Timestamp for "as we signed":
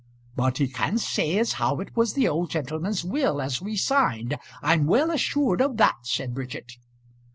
3.39-4.39